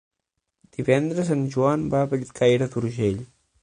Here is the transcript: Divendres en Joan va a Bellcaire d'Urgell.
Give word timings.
Divendres 0.77 1.31
en 1.37 1.45
Joan 1.57 1.87
va 1.95 2.03
a 2.07 2.11
Bellcaire 2.15 2.73
d'Urgell. 2.75 3.27